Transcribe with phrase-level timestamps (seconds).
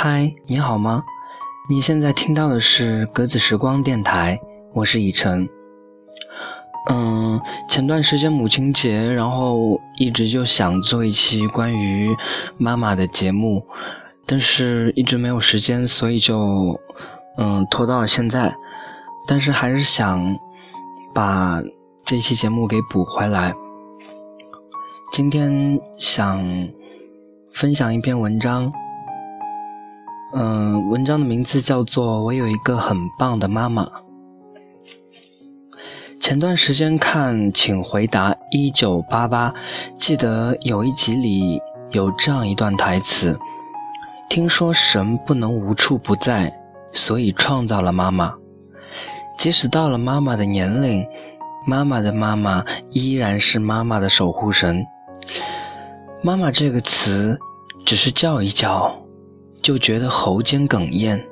[0.00, 1.02] 嗨，你好吗？
[1.68, 4.38] 你现在听到的是格子时光电台，
[4.72, 5.48] 我是以晨。
[6.88, 12.16] 嗯，前段时间母亲节，然后一直就想做一期关于
[12.56, 13.66] 妈妈的节目，
[14.24, 16.78] 但是一直没有时间，所以就
[17.36, 18.54] 嗯拖到了现在。
[19.26, 20.38] 但是还是想
[21.12, 21.60] 把
[22.04, 23.52] 这期节目给补回来。
[25.10, 26.40] 今天想
[27.50, 28.72] 分享一篇文章。
[30.34, 33.82] 嗯，文章的名字叫做《我有一个很棒的妈妈》。
[36.20, 39.50] 前段时间看《请回答一九八八》，
[39.96, 41.58] 记得有一集里
[41.92, 43.38] 有这样一段台词
[44.28, 46.52] ：“听说神不能无处不在，
[46.92, 48.34] 所以创造了妈妈。
[49.38, 51.06] 即使到了妈妈的年龄，
[51.66, 54.84] 妈妈的妈妈依然是妈妈的守护神。
[56.20, 57.38] 妈妈这个词，
[57.86, 58.94] 只是叫一叫。”
[59.62, 61.24] 就觉得喉间哽咽。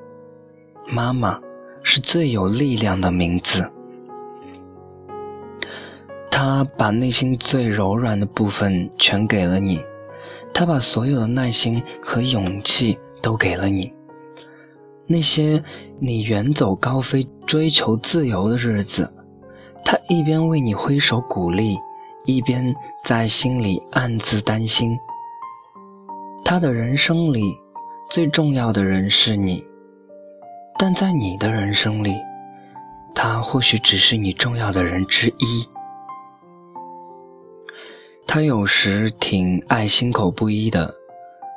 [0.88, 1.40] 妈妈
[1.82, 3.68] 是最有力量的名字，
[6.30, 9.80] 她把内心最柔软的部分全给了你，
[10.54, 13.92] 她把所有的耐心和勇气都给了你。
[15.06, 15.62] 那些
[15.98, 19.12] 你远走高飞、追求自由的日子，
[19.84, 21.76] 她一边为你挥手鼓励，
[22.24, 22.74] 一边
[23.04, 24.96] 在心里暗自担心。
[26.44, 27.56] 她的人生里。
[28.08, 29.64] 最重要的人是你，
[30.78, 32.14] 但在你的人生里，
[33.14, 35.68] 他或许只是你重要的人之一。
[38.28, 40.94] 他有时挺爱心口不一的，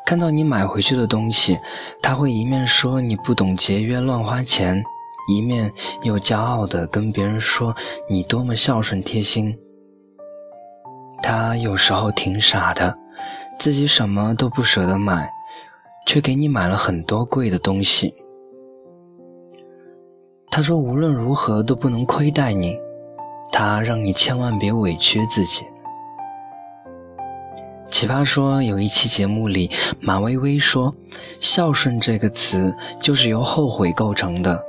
[0.08, 1.58] 看到你买回去的东西，
[2.02, 4.84] 他会一面说你不懂节约乱花钱，
[5.32, 7.76] 一面又骄傲地跟别人说
[8.10, 9.56] 你多么孝顺贴心。
[11.22, 12.98] 他有时候挺傻的，
[13.60, 15.30] 自己什么都不舍得买。
[16.10, 18.16] 却给你买了很多贵的东西。
[20.50, 22.76] 他说无论如何都不能亏待你，
[23.52, 25.64] 他让你千万别委屈自己。
[27.92, 29.70] 奇葩说有一期节目里，
[30.00, 30.96] 马薇薇说
[31.40, 34.60] ：“孝顺这个词就是由后悔构成的，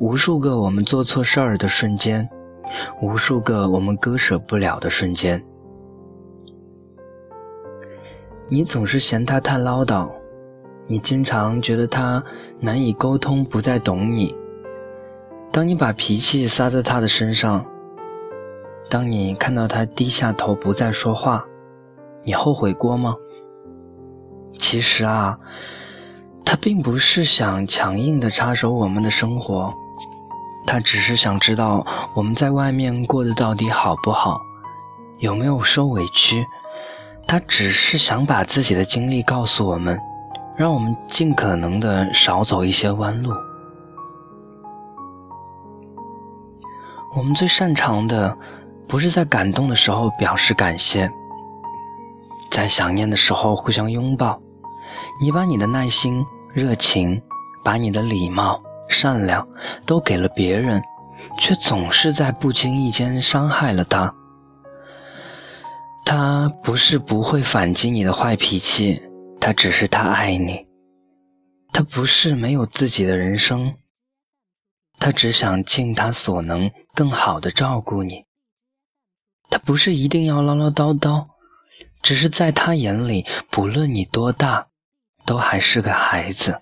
[0.00, 2.26] 无数个我们做错事儿的瞬间，
[3.02, 5.44] 无数个我们割舍不了的瞬间。
[8.48, 10.10] 你总是嫌他太唠叨。”
[10.90, 12.24] 你经常觉得他
[12.60, 14.34] 难以沟通，不再懂你。
[15.52, 17.64] 当你把脾气撒在他的身上，
[18.88, 21.44] 当你看到他低下头不再说话，
[22.24, 23.14] 你后悔过吗？
[24.56, 25.38] 其实啊，
[26.42, 29.74] 他并不是想强硬的插手我们的生活，
[30.66, 34.40] 他只是想知道我们在外面过得到底好不好，
[35.18, 36.46] 有没有受委屈。
[37.26, 40.00] 他只是想把自己的经历告诉我们。
[40.58, 43.32] 让我们尽可能的少走一些弯路。
[47.16, 48.36] 我们最擅长的，
[48.88, 51.08] 不是在感动的时候表示感谢，
[52.50, 54.40] 在想念的时候互相拥抱。
[55.20, 57.22] 你把你的耐心、热情，
[57.64, 59.46] 把你的礼貌、善良，
[59.86, 60.82] 都给了别人，
[61.38, 64.12] 却总是在不经意间伤害了他。
[66.04, 69.00] 他不是不会反击你的坏脾气。
[69.48, 70.66] 他只是他爱你，
[71.72, 73.78] 他不是没有自己的人生，
[74.98, 78.26] 他只想尽他所能更好的照顾你。
[79.48, 81.28] 他不是一定要唠唠叨叨，
[82.02, 84.68] 只是在他眼里，不论你多大，
[85.24, 86.60] 都还是个孩子。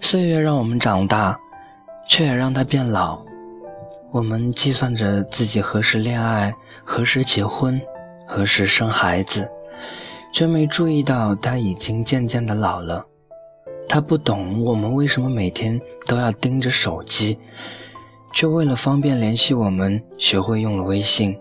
[0.00, 1.36] 岁月让我们长大，
[2.08, 3.25] 却也让他变老。
[4.12, 7.80] 我们计算着自己何时恋爱，何时结婚，
[8.26, 9.48] 何时生孩子，
[10.32, 13.04] 却没注意到他已经渐渐的老了。
[13.88, 17.38] 他不懂我们为什么每天都要盯着手机，
[18.32, 21.36] 却为了方便联系我们，学会用了微信。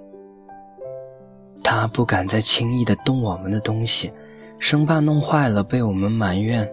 [1.64, 4.12] 他不敢再轻易的动我们的东西，
[4.60, 6.70] 生怕弄坏了被我们埋怨。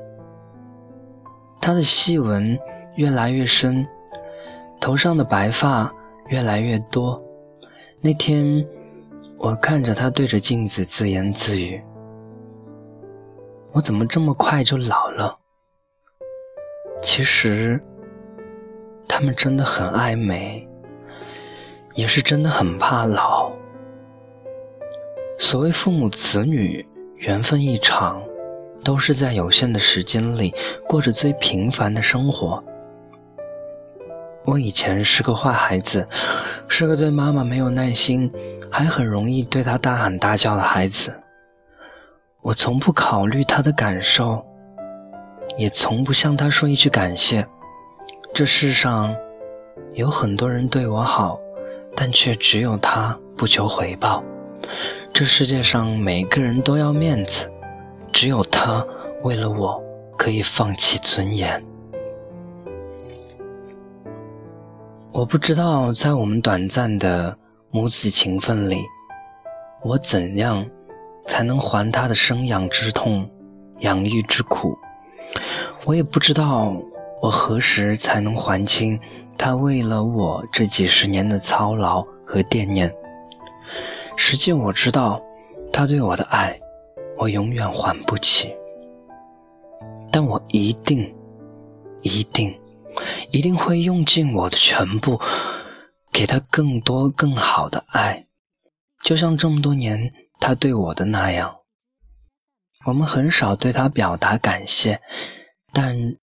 [1.61, 2.59] 他的细纹
[2.97, 3.87] 越来越深。
[4.83, 5.95] 头上的白发
[6.27, 7.23] 越来越多。
[8.01, 8.67] 那天，
[9.39, 11.81] 我看着他对着镜子自言自语
[13.71, 15.39] ：“我怎么这么快就老了？”
[17.01, 17.81] 其实，
[19.07, 20.69] 他们真的很爱美，
[21.95, 23.53] 也是真的很怕老。
[25.39, 26.85] 所谓父母子女
[27.19, 28.21] 缘分一场，
[28.83, 30.53] 都是在有限的时间里
[30.89, 32.61] 过着最平凡的生活。
[34.45, 36.07] 我以前是个坏孩子，
[36.69, 38.31] 是个对妈妈没有耐心，
[38.71, 41.15] 还很容易对她大喊大叫的孩子。
[42.41, 44.45] 我从不考虑她的感受，
[45.57, 47.47] 也从不向她说一句感谢。
[48.35, 49.15] 这世上
[49.93, 51.39] 有很多人对我好，
[51.95, 54.25] 但却只有她不求回报。
[55.13, 57.49] 这世界上每个人都要面子，
[58.13, 58.85] 只有她
[59.23, 59.81] 为了我
[60.19, 61.65] 可以放弃尊严。
[65.15, 67.37] 我不知道，在我们短暂的
[67.71, 68.79] 母子情分里，
[69.83, 70.67] 我怎样
[71.27, 73.29] 才能还他的生养之痛、
[73.81, 74.75] 养育之苦？
[75.85, 76.75] 我也不知道，
[77.21, 78.99] 我何时才能还清
[79.37, 82.91] 他为了我这几十年的操劳和惦念？
[84.17, 85.23] 实际我知道，
[85.71, 86.59] 他对我的爱，
[87.19, 88.51] 我永远还不起。
[90.11, 91.15] 但我一定，
[92.01, 92.55] 一定。
[93.31, 95.21] 一定会用尽我的全部，
[96.13, 98.27] 给他更多更好的爱，
[99.03, 101.57] 就像这么多年他对我的那样。
[102.85, 105.01] 我们很少对他表达感谢，
[105.73, 106.17] 但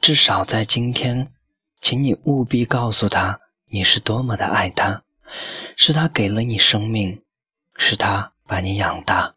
[0.00, 1.32] 至少在今天，
[1.80, 3.40] 请你务必告诉他
[3.70, 5.02] 你是多么的爱他，
[5.76, 7.22] 是他给了你生命，
[7.76, 9.34] 是他把你养大，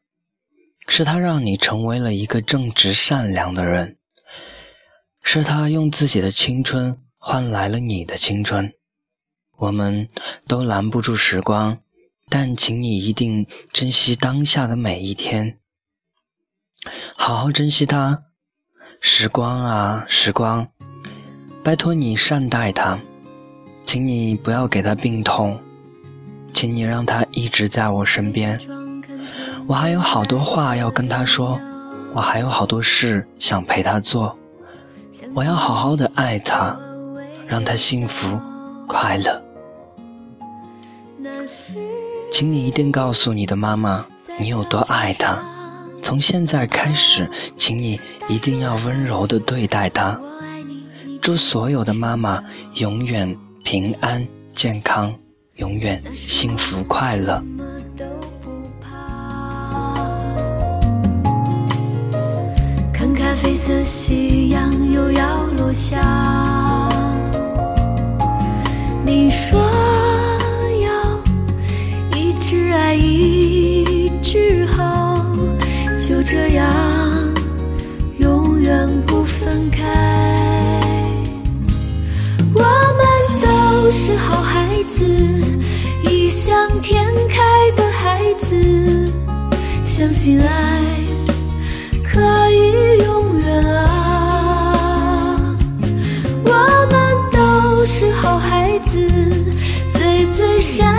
[0.87, 3.98] 是他让你成为了一个正直善良的人。
[5.31, 8.73] 是他用自己的青春换来了你的青春，
[9.57, 10.09] 我们
[10.47, 11.77] 都拦不住时光，
[12.29, 15.59] 但请你一定珍惜当下的每一天，
[17.15, 18.23] 好好珍惜它。
[19.01, 20.67] 时光啊，时光，
[21.63, 22.97] 拜托你善待它，
[23.85, 25.61] 请你不要给他病痛，
[26.55, 28.59] 请你让他一直在我身边。
[29.67, 31.59] 我还有好多话要跟他说，
[32.15, 34.35] 我还有好多事想陪他做。
[35.33, 36.77] 我要好好的爱他，
[37.47, 38.39] 让他幸福
[38.87, 39.41] 快乐。
[42.31, 44.05] 请你一定告诉你的妈妈，
[44.39, 45.37] 你有多爱她。
[46.01, 50.19] 从现在开始，请你一定要温柔的对待她。
[51.21, 52.43] 祝所有的妈妈
[52.75, 55.13] 永远平安健康，
[55.55, 57.43] 永远幸福快乐。
[63.41, 64.28] 黑色夕阳又
[65.69, 65.99] 要落下，
[69.05, 69.59] 你说
[70.81, 70.89] 要
[72.17, 75.13] 一直爱一直好，
[75.99, 76.65] 就这样
[78.17, 79.85] 永远不分开。
[82.55, 83.05] 我们
[83.43, 84.65] 都是好孩
[84.97, 85.05] 子，
[86.03, 86.51] 异想
[86.81, 89.05] 天开的孩子，
[89.83, 90.81] 相信爱
[92.03, 92.68] 可以
[100.69, 100.98] 最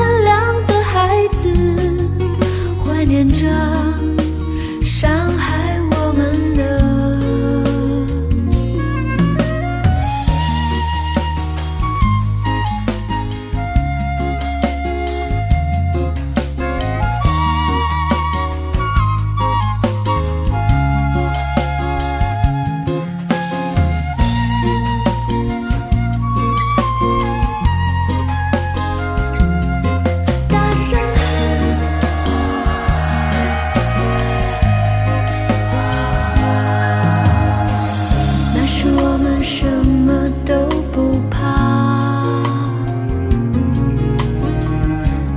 [39.53, 40.55] 什么都
[40.93, 41.37] 不怕，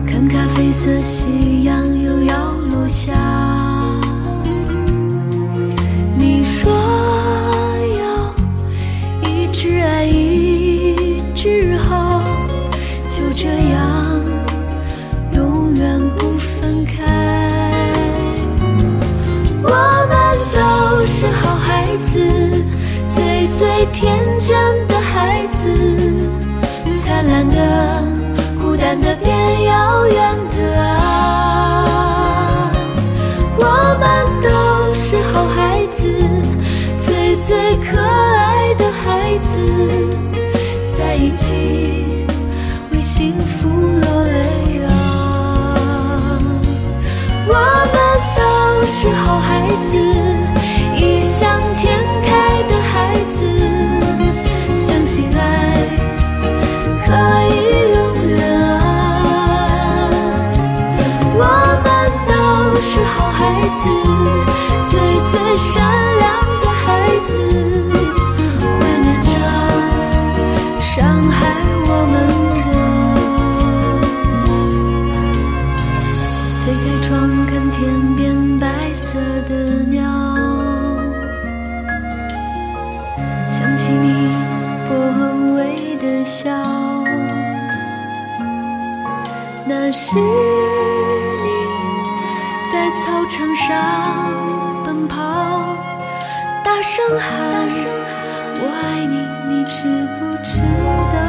[0.07, 3.11] 看咖啡色夕阳又要落下，
[6.15, 6.71] 你说
[7.99, 8.05] 要
[9.27, 12.21] 一直爱一直好，
[13.09, 13.72] 就这样
[49.03, 50.32] 是好孩子，
[86.43, 86.51] 笑，
[89.65, 91.47] 那是你
[92.69, 93.63] 在操场上
[94.83, 95.21] 奔跑，
[96.65, 97.23] 大声喊
[98.59, 99.15] 我爱你，
[99.47, 99.73] 你知
[100.19, 100.59] 不知
[101.15, 101.22] 道？